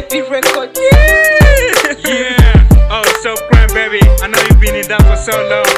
[0.00, 0.70] JP Record.
[2.08, 2.88] Yeah.
[2.90, 4.00] Oh, so grand, baby.
[4.22, 5.68] I know you've been in that for so long,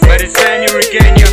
[0.00, 1.29] but it's time you regain your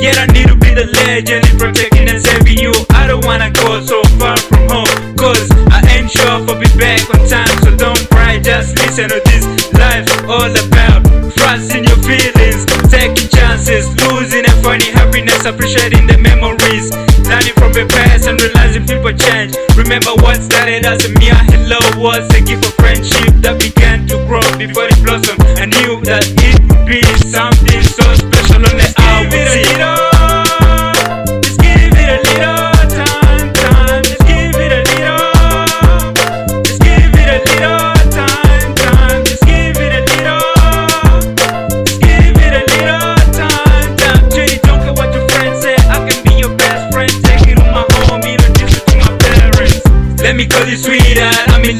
[0.00, 2.72] yet I need to be the legend in protecting and saving you.
[2.90, 6.68] I don't wanna go so far from home, cause I ain't sure if I'll be
[6.80, 7.52] back on time.
[7.60, 9.44] So don't cry, just listen to this.
[9.76, 11.04] Life's all about
[11.36, 16.88] trusting your feelings, taking chances, losing and finding happiness, appreciating the memories,
[17.28, 19.52] learning from the past and realizing people change.
[19.76, 24.16] Remember what started as a mere hello was a gift of friendship that began to
[24.24, 25.44] grow before it blossomed.
[25.60, 27.79] I knew that it would be something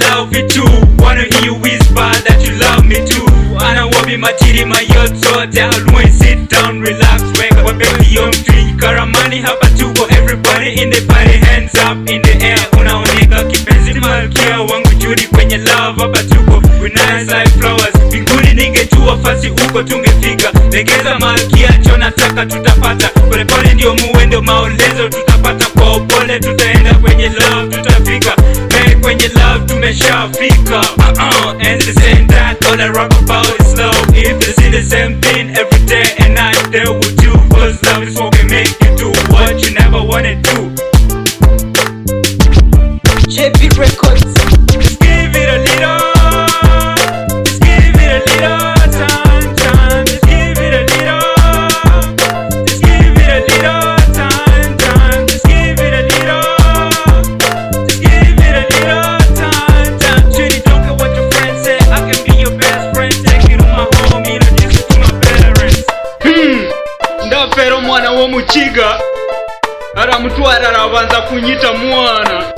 [0.01, 0.65] love me too
[0.99, 3.27] Wanna hear whisper that you love me too.
[3.61, 8.33] And I will be my chili, my yacht, so always sit down, relax, baby, young
[8.33, 8.73] tree.
[8.79, 12.59] Karamani hapa tuko, everybody in the party, hands up in the air.
[12.81, 17.95] Unaoneka kipenzi, malkia wangu juri kwenye love hapa tuko, nice like flowers.
[18.07, 20.53] Mbinguni ningejua fasi huko tungefika.
[20.73, 23.09] Legeza malkia, chonataka tutapata.
[23.09, 28.37] Polepole ndio muwendo, maolezo tutapata kwa upole, tutaenda kwenye love, tutafika.
[29.91, 30.83] Tumeshafika.
[31.01, 33.95] Uh-uh, and the same that all I rap about is love.
[34.15, 37.33] If they see the same thing every day and night, they will do.
[37.51, 40.90] Cause love is what can make you do what you never wanna do.
[68.41, 69.01] muchiga
[69.97, 72.53] aramutwara arabanza kunyita mwana.